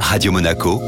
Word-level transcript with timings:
Radio 0.00 0.32
Monaco, 0.32 0.80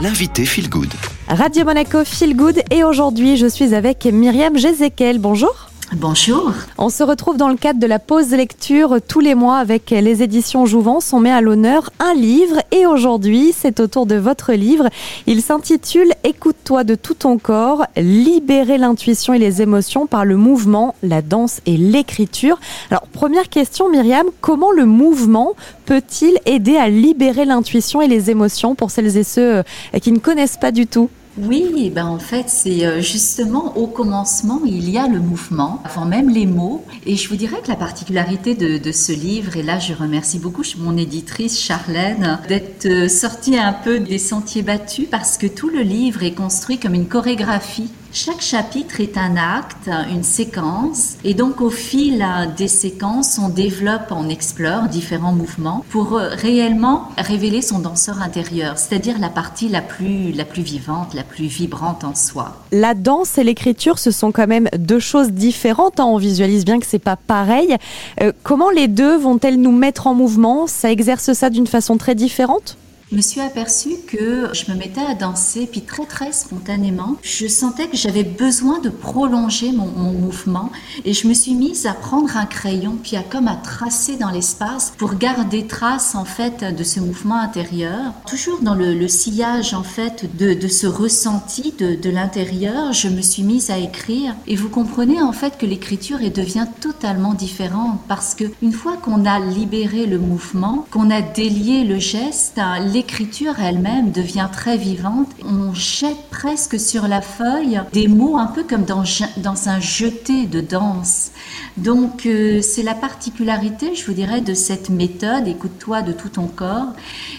l'invité 0.00 0.44
Feel 0.44 0.68
Good. 0.68 0.92
Radio 1.28 1.64
Monaco 1.64 2.04
Feel 2.04 2.36
Good 2.36 2.62
et 2.70 2.84
aujourd'hui 2.84 3.36
je 3.36 3.46
suis 3.46 3.74
avec 3.74 4.04
Myriam 4.04 4.56
Jezekel. 4.56 5.18
Bonjour. 5.18 5.65
Bonjour. 5.92 6.52
On 6.78 6.88
se 6.88 7.04
retrouve 7.04 7.36
dans 7.36 7.48
le 7.48 7.56
cadre 7.56 7.78
de 7.78 7.86
la 7.86 8.00
pause 8.00 8.30
lecture 8.30 8.96
tous 9.06 9.20
les 9.20 9.36
mois 9.36 9.58
avec 9.58 9.90
les 9.90 10.20
éditions 10.20 10.66
Jouvence. 10.66 11.12
On 11.12 11.20
met 11.20 11.30
à 11.30 11.40
l'honneur 11.40 11.90
un 12.00 12.12
livre 12.12 12.56
et 12.72 12.86
aujourd'hui 12.86 13.54
c'est 13.56 13.78
au 13.78 13.86
tour 13.86 14.04
de 14.04 14.16
votre 14.16 14.52
livre. 14.52 14.88
Il 15.28 15.42
s'intitule 15.42 16.12
Écoute-toi 16.24 16.82
de 16.82 16.96
tout 16.96 17.14
ton 17.14 17.38
corps, 17.38 17.86
libérer 17.96 18.78
l'intuition 18.78 19.32
et 19.32 19.38
les 19.38 19.62
émotions 19.62 20.08
par 20.08 20.24
le 20.24 20.36
mouvement, 20.36 20.96
la 21.04 21.22
danse 21.22 21.60
et 21.66 21.76
l'écriture. 21.76 22.58
Alors 22.90 23.06
première 23.06 23.48
question 23.48 23.88
Myriam, 23.88 24.26
comment 24.40 24.72
le 24.72 24.86
mouvement 24.86 25.54
peut-il 25.84 26.36
aider 26.46 26.76
à 26.76 26.88
libérer 26.88 27.44
l'intuition 27.44 28.02
et 28.02 28.08
les 28.08 28.28
émotions 28.28 28.74
pour 28.74 28.90
celles 28.90 29.16
et 29.16 29.24
ceux 29.24 29.58
euh, 29.58 29.62
qui 30.02 30.10
ne 30.10 30.18
connaissent 30.18 30.58
pas 30.58 30.72
du 30.72 30.88
tout? 30.88 31.08
Oui, 31.38 31.90
ben 31.94 32.06
en 32.06 32.18
fait, 32.18 32.48
c'est 32.48 32.86
euh, 32.86 33.02
justement 33.02 33.76
au 33.76 33.86
commencement, 33.86 34.62
il 34.64 34.88
y 34.88 34.96
a 34.96 35.06
le 35.06 35.20
mouvement, 35.20 35.82
avant 35.84 36.06
même 36.06 36.30
les 36.30 36.46
mots. 36.46 36.82
Et 37.04 37.16
je 37.16 37.28
vous 37.28 37.36
dirais 37.36 37.60
que 37.62 37.68
la 37.68 37.76
particularité 37.76 38.54
de, 38.54 38.78
de 38.78 38.92
ce 38.92 39.12
livre, 39.12 39.56
et 39.56 39.62
là 39.62 39.78
je 39.78 39.92
remercie 39.92 40.38
beaucoup 40.38 40.62
mon 40.78 40.96
éditrice 40.96 41.60
Charlène, 41.60 42.38
d'être 42.48 42.86
euh, 42.86 43.08
sortie 43.08 43.58
un 43.58 43.74
peu 43.74 44.00
des 44.00 44.18
sentiers 44.18 44.62
battus 44.62 45.08
parce 45.10 45.36
que 45.36 45.46
tout 45.46 45.68
le 45.68 45.82
livre 45.82 46.22
est 46.22 46.32
construit 46.32 46.78
comme 46.78 46.94
une 46.94 47.06
chorégraphie 47.06 47.90
chaque 48.16 48.40
chapitre 48.40 49.02
est 49.02 49.18
un 49.18 49.36
acte, 49.36 49.90
une 50.10 50.22
séquence, 50.22 51.16
et 51.22 51.34
donc 51.34 51.60
au 51.60 51.68
fil 51.68 52.26
des 52.56 52.66
séquences, 52.66 53.38
on 53.38 53.50
développe, 53.50 54.10
on 54.10 54.30
explore 54.30 54.84
différents 54.84 55.34
mouvements 55.34 55.84
pour 55.90 56.16
euh, 56.16 56.30
réellement 56.30 57.10
révéler 57.18 57.60
son 57.60 57.78
danseur 57.78 58.22
intérieur, 58.22 58.78
c'est-à-dire 58.78 59.18
la 59.18 59.28
partie 59.28 59.68
la 59.68 59.82
plus, 59.82 60.32
la 60.32 60.46
plus 60.46 60.62
vivante, 60.62 61.12
la 61.12 61.24
plus 61.24 61.44
vibrante 61.44 62.04
en 62.04 62.14
soi. 62.14 62.56
La 62.72 62.94
danse 62.94 63.36
et 63.36 63.44
l'écriture, 63.44 63.98
ce 63.98 64.10
sont 64.10 64.32
quand 64.32 64.46
même 64.46 64.70
deux 64.78 64.98
choses 64.98 65.32
différentes. 65.32 66.00
Hein. 66.00 66.06
On 66.06 66.16
visualise 66.16 66.64
bien 66.64 66.80
que 66.80 66.86
c'est 66.86 66.98
pas 66.98 67.16
pareil. 67.16 67.76
Euh, 68.22 68.32
comment 68.42 68.70
les 68.70 68.88
deux 68.88 69.18
vont-elles 69.18 69.60
nous 69.60 69.72
mettre 69.72 70.06
en 70.06 70.14
mouvement? 70.14 70.66
Ça 70.66 70.90
exerce 70.90 71.34
ça 71.34 71.50
d'une 71.50 71.66
façon 71.66 71.98
très 71.98 72.14
différente? 72.14 72.78
Je 73.10 73.14
me 73.14 73.20
suis 73.20 73.40
aperçue 73.40 73.98
que 74.08 74.48
je 74.52 74.70
me 74.70 74.76
mettais 74.76 75.00
à 75.00 75.14
danser, 75.14 75.68
puis 75.70 75.82
très 75.82 76.06
très 76.06 76.32
spontanément, 76.32 77.16
je 77.22 77.46
sentais 77.46 77.86
que 77.86 77.96
j'avais 77.96 78.24
besoin 78.24 78.80
de 78.80 78.88
prolonger 78.88 79.70
mon, 79.70 79.86
mouvement 79.86 80.72
et 81.04 81.12
je 81.12 81.28
me 81.28 81.34
suis 81.34 81.54
mise 81.54 81.86
à 81.86 81.92
prendre 81.92 82.36
un 82.36 82.46
crayon, 82.46 82.98
puis 83.00 83.16
à 83.16 83.22
comme 83.22 83.46
à 83.46 83.54
tracer 83.54 84.16
dans 84.16 84.30
l'espace 84.30 84.92
pour 84.98 85.14
garder 85.14 85.66
trace 85.66 86.14
en 86.16 86.24
fait 86.24 86.64
de 86.76 86.82
ce 86.82 86.98
mouvement 86.98 87.36
intérieur. 87.36 88.12
Toujours 88.26 88.60
dans 88.60 88.74
le, 88.74 89.06
sillage 89.06 89.72
en 89.72 89.84
fait 89.84 90.28
de, 90.36 90.66
ce 90.66 90.86
ressenti 90.88 91.74
de, 91.78 92.10
l'intérieur, 92.10 92.92
je 92.92 93.08
me 93.08 93.22
suis 93.22 93.44
mise 93.44 93.70
à 93.70 93.78
écrire 93.78 94.34
et 94.48 94.56
vous 94.56 94.68
comprenez 94.68 95.22
en 95.22 95.32
fait 95.32 95.58
que 95.58 95.66
l'écriture 95.66 96.18
devient 96.18 96.66
totalement 96.80 97.34
différente 97.34 98.00
parce 98.08 98.34
que 98.34 98.44
une 98.62 98.72
fois 98.72 98.96
qu'on 98.96 99.24
a 99.26 99.38
libéré 99.38 100.06
le 100.06 100.18
mouvement, 100.18 100.86
qu'on 100.90 101.10
a 101.10 101.20
délié 101.20 101.84
le 101.84 101.98
geste, 101.98 102.58
l'écriture 102.96 103.60
elle-même 103.60 104.10
devient 104.10 104.48
très 104.50 104.78
vivante. 104.78 105.28
On 105.44 105.74
jette 105.74 106.30
presque 106.30 106.80
sur 106.80 107.06
la 107.08 107.20
feuille 107.20 107.78
des 107.92 108.08
mots 108.08 108.38
un 108.38 108.46
peu 108.46 108.62
comme 108.64 108.86
dans, 108.86 109.04
dans 109.36 109.68
un 109.68 109.80
jeté 109.80 110.46
de 110.46 110.62
danse. 110.62 111.30
Donc 111.76 112.24
euh, 112.24 112.62
c'est 112.62 112.82
la 112.82 112.94
particularité, 112.94 113.94
je 113.94 114.06
vous 114.06 114.14
dirais, 114.14 114.40
de 114.40 114.54
cette 114.54 114.88
méthode, 114.88 115.46
écoute-toi 115.46 116.00
de 116.00 116.12
tout 116.12 116.30
ton 116.30 116.46
corps, 116.46 116.94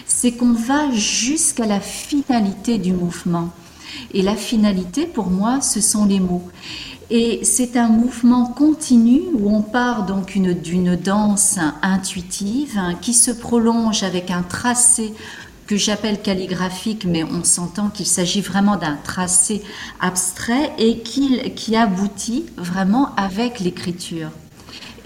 c'est 0.06 0.30
qu'on 0.30 0.52
va 0.52 0.92
jusqu'à 0.92 1.66
la 1.66 1.80
finalité 1.80 2.78
du 2.78 2.92
mouvement. 2.92 3.50
Et 4.14 4.22
la 4.22 4.36
finalité, 4.36 5.06
pour 5.06 5.28
moi, 5.28 5.60
ce 5.60 5.80
sont 5.80 6.04
les 6.04 6.20
mots. 6.20 6.48
Et 7.10 7.40
c'est 7.42 7.76
un 7.76 7.88
mouvement 7.88 8.44
continu 8.44 9.22
où 9.32 9.50
on 9.50 9.62
part 9.62 10.04
donc 10.04 10.38
d'une 10.38 10.94
danse 10.94 11.58
intuitive 11.82 12.76
hein, 12.76 12.94
qui 13.00 13.14
se 13.14 13.30
prolonge 13.30 14.02
avec 14.02 14.30
un 14.30 14.42
tracé 14.42 15.14
que 15.68 15.76
j'appelle 15.76 16.20
calligraphique, 16.20 17.04
mais 17.04 17.22
on 17.22 17.44
s'entend 17.44 17.90
qu'il 17.90 18.06
s'agit 18.06 18.40
vraiment 18.40 18.76
d'un 18.76 18.96
tracé 19.04 19.62
abstrait 20.00 20.72
et 20.78 21.00
qui, 21.00 21.76
aboutit 21.76 22.46
vraiment 22.56 23.14
avec 23.16 23.60
l'écriture. 23.60 24.30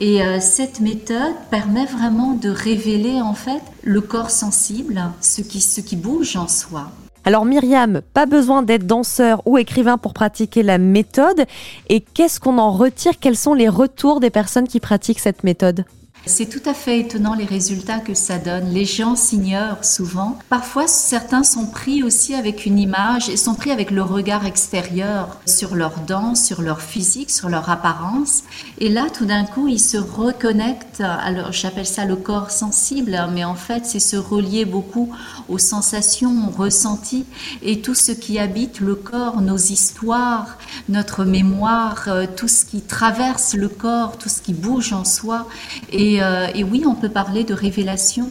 Et 0.01 0.23
euh, 0.23 0.39
cette 0.41 0.81
méthode 0.81 1.35
permet 1.51 1.85
vraiment 1.85 2.35
de 2.35 2.49
révéler 2.49 3.21
en 3.21 3.35
fait 3.35 3.61
le 3.83 4.01
corps 4.01 4.31
sensible, 4.31 5.03
ce 5.21 5.43
qui, 5.43 5.61
ce 5.61 5.81
qui 5.81 5.97
bouge 5.97 6.37
en 6.37 6.49
soi. 6.49 6.93
Alors 7.25 7.45
Myriam, 7.45 8.01
pas 8.15 8.27
besoin 8.27 8.63
d'être 8.63 8.87
danseur 8.87 9.43
ou 9.47 9.59
écrivain 9.59 9.99
pour 9.99 10.15
pratiquer 10.15 10.63
la 10.63 10.79
méthode. 10.79 11.45
Et 11.89 12.01
qu'est-ce 12.01 12.41
qu'on 12.41 12.59
en 12.59 12.73
retire? 12.73 13.19
Quels 13.21 13.37
sont 13.37 13.55
les 13.55 13.69
retours 13.69 14.21
des 14.21 14.31
personnes 14.31 14.69
qui 14.69 14.81
pratiquent 14.81 15.21
cette 15.21 15.45
méthode? 15.45 15.85
C'est 16.27 16.47
tout 16.47 16.63
à 16.69 16.75
fait 16.75 17.01
étonnant 17.01 17.35
les 17.35 17.45
résultats 17.45 17.99
que 17.99 18.15
ça 18.15 18.39
donne. 18.39 18.71
Les 18.71 18.85
gens 18.85 19.17
s'ignorent 19.17 19.85
souvent. 19.85 20.39
Parfois, 20.49 20.87
certains 20.87 21.43
sont 21.43 21.67
pris 21.67 22.03
aussi 22.03 22.35
avec 22.35 22.65
une 22.65 22.79
image 22.79 23.29
et 23.29 23.37
sont 23.37 23.55
pris 23.55 23.71
avec 23.71 23.91
le 23.91 24.03
regard 24.03 24.47
extérieur 24.47 25.41
sur 25.47 25.75
leur 25.75 26.01
danse, 26.07 26.45
sur 26.45 26.63
leur 26.63 26.81
physique, 26.81 27.31
sur 27.31 27.49
leur 27.49 27.71
apparence. 27.71 28.45
Et 28.79 28.89
là, 28.89 29.07
tout 29.13 29.25
d'un 29.25 29.45
coup, 29.45 29.67
ils 29.67 29.81
se 29.81 29.97
reconnectent. 29.97 31.01
Alors, 31.01 31.53
j'appelle 31.53 31.87
ça 31.87 32.05
le 32.05 32.17
corps 32.17 32.51
sensible, 32.51 33.19
mais 33.33 33.45
en 33.45 33.57
fait, 33.57 33.85
c'est 33.85 34.01
se 34.01 34.17
relier 34.17 34.65
beaucoup 34.65 35.13
aux 35.49 35.59
sensations, 35.59 36.51
ressenties 36.57 37.27
et 37.63 37.81
tout 37.81 37.95
ce 37.95 38.13
qui 38.13 38.39
habite 38.39 38.81
le 38.81 38.95
corps, 38.95 39.41
nos 39.41 39.57
histoires, 39.57 40.59
notre 40.89 41.25
mémoire, 41.25 42.05
euh, 42.09 42.27
tout 42.37 42.49
ce 42.49 42.65
qui 42.65 42.81
traverse 42.81 43.55
le 43.55 43.69
corps, 43.69 44.19
tout 44.19 44.29
ce 44.29 44.41
qui 44.41 44.53
bouge 44.53 44.93
en 44.93 45.05
soi. 45.05 45.49
Et 45.91 46.12
euh, 46.21 46.47
et, 46.55 46.65
oui, 46.65 46.85
on 46.87 46.95
peut 46.95 47.09
parler 47.09 47.45
de 47.45 47.55
révélation. 47.55 48.31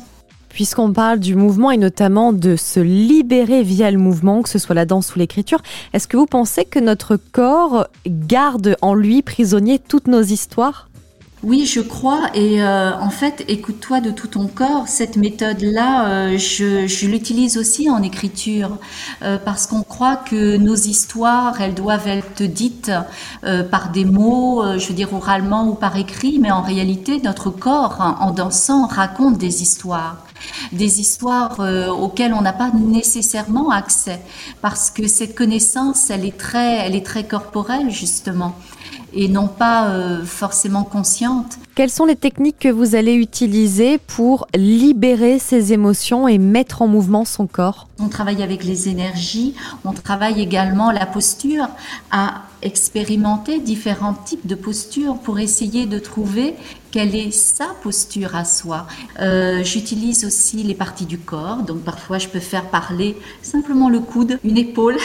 Puisqu'on 0.49 0.91
parle 0.91 1.19
du 1.19 1.35
mouvement 1.35 1.71
et 1.71 1.77
notamment 1.77 2.33
de 2.33 2.57
se 2.57 2.81
libérer 2.81 3.63
via 3.63 3.89
le 3.89 3.97
mouvement, 3.97 4.41
que 4.41 4.49
ce 4.49 4.59
soit 4.59 4.75
la 4.75 4.85
danse 4.85 5.15
ou 5.15 5.19
l'écriture, 5.19 5.61
est-ce 5.93 6.09
que 6.09 6.17
vous 6.17 6.25
pensez 6.25 6.65
que 6.65 6.79
notre 6.79 7.15
corps 7.15 7.87
garde 8.05 8.75
en 8.81 8.93
lui 8.93 9.21
prisonnier 9.21 9.79
toutes 9.79 10.07
nos 10.07 10.21
histoires? 10.21 10.90
Oui, 11.43 11.65
je 11.65 11.81
crois. 11.81 12.29
Et 12.35 12.61
euh, 12.61 12.95
en 12.99 13.09
fait, 13.09 13.43
écoute-toi 13.47 13.99
de 13.99 14.11
tout 14.11 14.27
ton 14.27 14.47
corps. 14.47 14.87
Cette 14.87 15.17
méthode-là, 15.17 16.07
euh, 16.07 16.37
je, 16.37 17.07
l'utilise 17.07 17.57
aussi 17.57 17.89
en 17.89 18.03
écriture 18.03 18.77
euh, 19.23 19.39
parce 19.43 19.65
qu'on 19.65 19.81
croit 19.81 20.17
que 20.17 20.57
nos 20.57 20.75
histoires, 20.75 21.59
elles 21.59 21.73
doivent 21.73 22.07
être 22.07 22.43
dites 22.43 22.91
par 23.71 23.89
des 23.91 24.05
mots, 24.05 24.63
je 24.77 24.87
veux 24.87 24.93
dire 24.93 25.13
oralement 25.13 25.67
ou 25.67 25.73
par 25.73 25.97
écrit, 25.97 26.37
mais 26.39 26.51
en 26.51 26.61
réalité, 26.61 27.19
notre 27.23 27.49
corps, 27.49 27.97
en 28.19 28.31
dansant, 28.31 28.85
raconte 28.85 29.37
des 29.37 29.61
histoires 29.61 30.17
des 30.71 30.99
histoires 30.99 31.59
auxquelles 31.99 32.33
on 32.33 32.41
n'a 32.41 32.53
pas 32.53 32.71
nécessairement 32.71 33.69
accès 33.69 34.19
parce 34.61 34.89
que 34.89 35.07
cette 35.07 35.35
connaissance 35.35 36.09
elle 36.09 36.25
est 36.25 36.37
très 36.37 36.85
elle 36.85 36.95
est 36.95 37.05
très 37.05 37.25
corporelle 37.25 37.89
justement 37.89 38.55
et 39.13 39.27
non 39.27 39.47
pas 39.47 39.89
euh, 39.89 40.23
forcément 40.23 40.83
consciente. 40.83 41.57
Quelles 41.75 41.89
sont 41.89 42.05
les 42.05 42.15
techniques 42.15 42.59
que 42.59 42.69
vous 42.69 42.95
allez 42.95 43.13
utiliser 43.13 43.97
pour 43.97 44.47
libérer 44.55 45.39
ses 45.39 45.73
émotions 45.73 46.27
et 46.27 46.37
mettre 46.37 46.81
en 46.81 46.87
mouvement 46.87 47.25
son 47.25 47.47
corps? 47.47 47.87
On 47.99 48.09
travaille 48.09 48.43
avec 48.43 48.63
les 48.63 48.89
énergies, 48.89 49.55
on 49.85 49.93
travaille 49.93 50.41
également 50.41 50.91
la 50.91 51.05
posture, 51.05 51.67
à 52.11 52.43
expérimenter 52.61 53.59
différents 53.59 54.13
types 54.13 54.45
de 54.45 54.55
postures 54.55 55.17
pour 55.17 55.39
essayer 55.39 55.85
de 55.85 55.97
trouver 55.99 56.55
quelle 56.91 57.15
est 57.15 57.31
sa 57.31 57.67
posture 57.81 58.35
à 58.35 58.45
soi? 58.45 58.85
Euh, 59.19 59.63
j'utilise 59.63 60.25
aussi 60.25 60.63
les 60.63 60.75
parties 60.75 61.05
du 61.05 61.17
corps, 61.17 61.63
donc 61.63 61.79
parfois 61.81 62.17
je 62.17 62.27
peux 62.27 62.39
faire 62.39 62.69
parler 62.69 63.17
simplement 63.41 63.89
le 63.89 63.99
coude, 63.99 64.39
une 64.43 64.57
épaule 64.57 64.97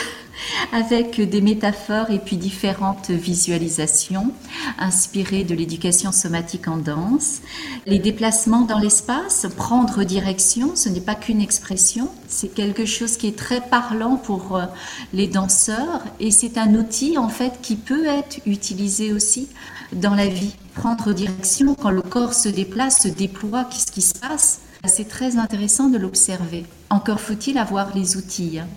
avec 0.72 1.20
des 1.20 1.40
métaphores 1.40 2.10
et 2.10 2.18
puis 2.18 2.36
différentes 2.36 3.10
visualisations 3.10 4.32
inspirées 4.78 5.44
de 5.44 5.54
l'éducation 5.54 6.12
somatique 6.12 6.68
en 6.68 6.76
danse. 6.76 7.40
Les 7.86 7.98
déplacements 7.98 8.62
dans 8.62 8.78
l'espace, 8.78 9.46
prendre 9.56 10.04
direction, 10.04 10.74
ce 10.74 10.88
n'est 10.88 11.00
pas 11.00 11.14
qu'une 11.14 11.40
expression, 11.40 12.10
c'est 12.28 12.52
quelque 12.52 12.86
chose 12.86 13.16
qui 13.16 13.28
est 13.28 13.38
très 13.38 13.60
parlant 13.60 14.16
pour 14.16 14.56
euh, 14.56 14.64
les 15.12 15.26
danseurs 15.26 16.04
et 16.20 16.30
c'est 16.30 16.58
un 16.58 16.74
outil 16.74 17.18
en 17.18 17.28
fait 17.28 17.60
qui 17.62 17.76
peut 17.76 18.06
être 18.06 18.38
utilisé 18.46 19.12
aussi 19.12 19.48
dans 19.92 20.14
la 20.14 20.26
vie. 20.26 20.54
Prendre 20.74 21.12
direction 21.12 21.74
quand 21.74 21.90
le 21.90 22.02
corps 22.02 22.34
se 22.34 22.48
déplace, 22.48 23.02
se 23.02 23.08
déploie, 23.08 23.64
qu'est-ce 23.64 23.92
qui 23.92 24.02
se 24.02 24.14
passe? 24.18 24.60
C'est 24.84 25.08
très 25.08 25.36
intéressant 25.36 25.88
de 25.88 25.98
l'observer. 25.98 26.64
Encore 26.90 27.20
faut-il 27.20 27.58
avoir 27.58 27.96
les 27.96 28.16
outils. 28.16 28.58
Hein. 28.58 28.68